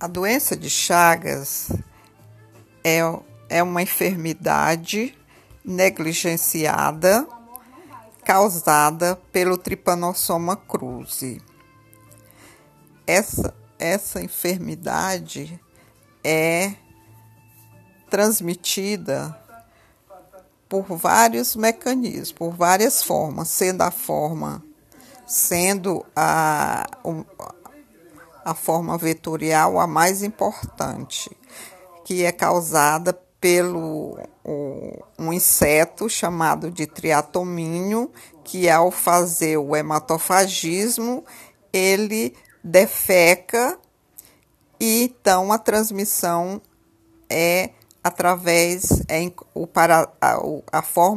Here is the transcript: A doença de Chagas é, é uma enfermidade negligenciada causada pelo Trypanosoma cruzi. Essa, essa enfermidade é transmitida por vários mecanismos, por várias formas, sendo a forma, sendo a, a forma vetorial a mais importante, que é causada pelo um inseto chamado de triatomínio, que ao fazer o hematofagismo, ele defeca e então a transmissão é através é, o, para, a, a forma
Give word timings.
A 0.00 0.06
doença 0.06 0.56
de 0.56 0.70
Chagas 0.70 1.72
é, 2.84 3.00
é 3.48 3.62
uma 3.64 3.82
enfermidade 3.82 5.18
negligenciada 5.64 7.26
causada 8.24 9.16
pelo 9.32 9.58
Trypanosoma 9.58 10.56
cruzi. 10.56 11.42
Essa, 13.04 13.52
essa 13.76 14.22
enfermidade 14.22 15.60
é 16.22 16.74
transmitida 18.08 19.36
por 20.68 20.84
vários 20.84 21.56
mecanismos, 21.56 22.30
por 22.30 22.52
várias 22.52 23.02
formas, 23.02 23.48
sendo 23.48 23.82
a 23.82 23.90
forma, 23.90 24.62
sendo 25.26 26.06
a, 26.14 26.86
a 28.48 28.54
forma 28.54 28.96
vetorial 28.96 29.78
a 29.78 29.86
mais 29.86 30.22
importante, 30.22 31.30
que 32.02 32.24
é 32.24 32.32
causada 32.32 33.12
pelo 33.38 34.18
um 35.18 35.30
inseto 35.34 36.08
chamado 36.08 36.70
de 36.70 36.86
triatomínio, 36.86 38.10
que 38.42 38.70
ao 38.70 38.90
fazer 38.90 39.58
o 39.58 39.76
hematofagismo, 39.76 41.26
ele 41.70 42.34
defeca 42.64 43.78
e 44.80 45.02
então 45.02 45.52
a 45.52 45.58
transmissão 45.58 46.62
é 47.28 47.70
através 48.02 49.02
é, 49.08 49.30
o, 49.52 49.66
para, 49.66 50.10
a, 50.18 50.38
a 50.72 50.80
forma 50.80 51.16